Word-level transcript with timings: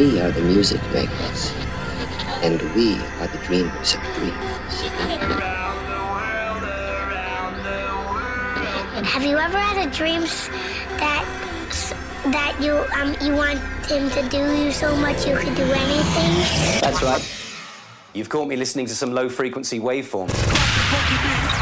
We 0.00 0.18
are 0.18 0.30
the 0.30 0.40
music 0.40 0.80
makers, 0.94 1.52
and 2.40 2.58
we 2.74 2.96
are 3.20 3.26
the 3.26 3.36
dreamers 3.44 3.92
of 3.92 4.00
dreams. 4.14 4.80
Have 9.04 9.22
you 9.24 9.36
ever 9.36 9.58
had 9.58 9.86
a 9.86 9.90
dream 9.90 10.22
that 11.02 11.26
that 12.32 12.56
you 12.62 12.82
um 12.98 13.14
you 13.20 13.36
want 13.36 13.58
him 13.90 14.08
to 14.08 14.26
do 14.30 14.38
you 14.56 14.72
so 14.72 14.96
much 14.96 15.26
you 15.26 15.36
could 15.36 15.54
do 15.54 15.64
anything? 15.64 16.80
That's 16.80 17.02
right. 17.02 17.22
You've 18.14 18.30
caught 18.30 18.48
me 18.48 18.56
listening 18.56 18.86
to 18.86 18.94
some 18.94 19.12
low 19.12 19.28
frequency 19.28 19.80
waveforms. 19.80 21.59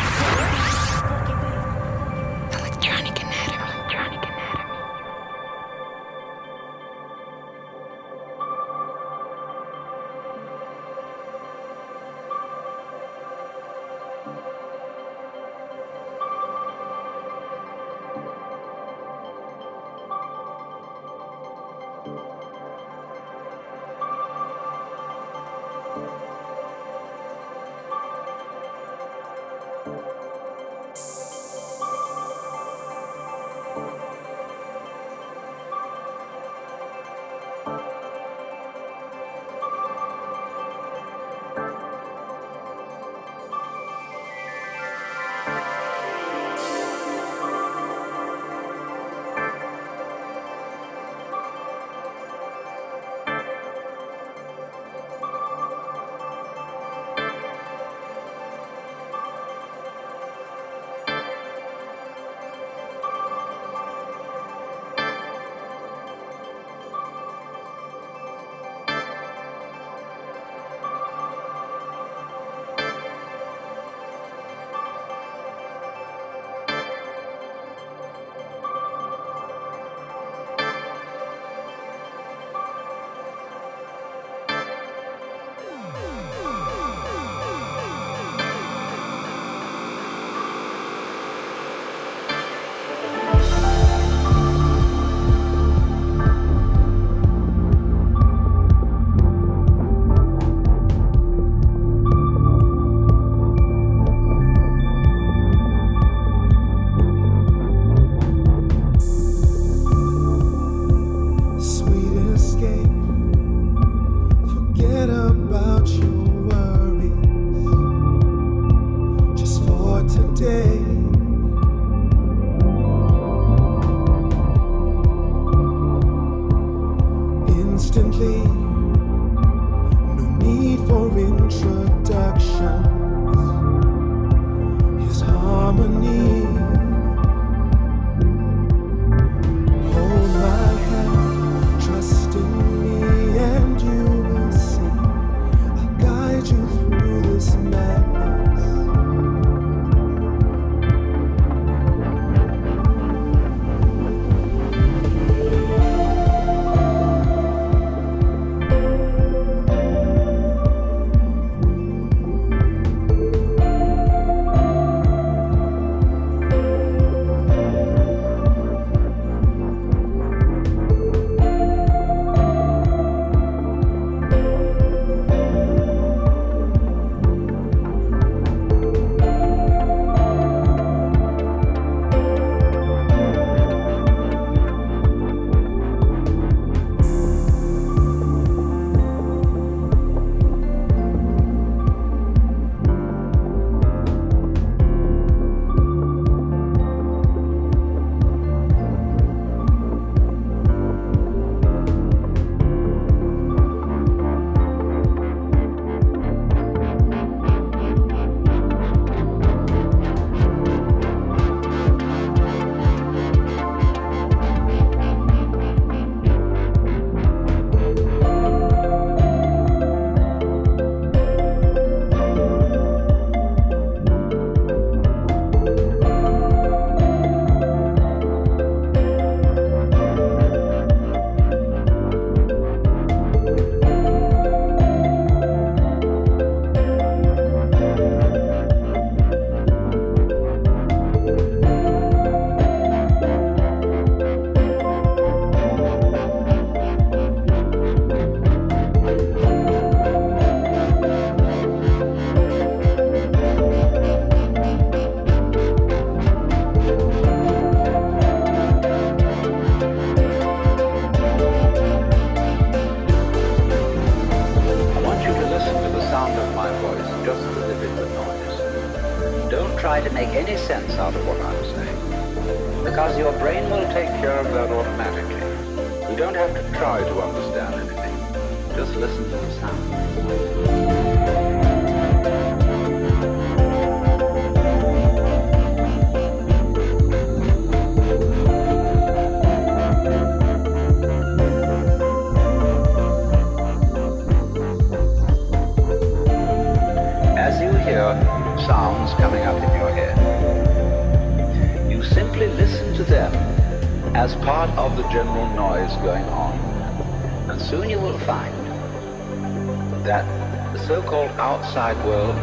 Outside 311.79 312.05
world 312.07 312.35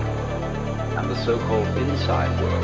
and 0.98 1.12
the 1.12 1.26
so-called 1.26 1.68
inside 1.78 2.42
world 2.42 2.64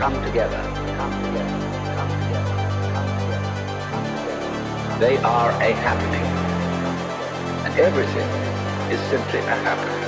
come 0.00 0.12
together, 0.24 0.60
come 0.96 1.12
together, 1.22 1.56
come 1.94 2.10
together, 2.24 2.56
come 2.92 3.06
together, 3.20 3.52
come 3.92 4.06
together. 4.10 4.98
They 4.98 5.16
are 5.18 5.50
a 5.50 5.72
happening. 5.86 6.26
And 7.64 7.78
everything 7.78 8.28
is 8.90 8.98
simply 9.10 9.38
a 9.38 9.54
happening. 9.62 10.02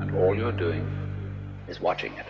And 0.00 0.16
all 0.16 0.34
you're 0.34 0.50
doing 0.50 0.84
is 1.68 1.80
watching 1.80 2.14
it. 2.14 2.29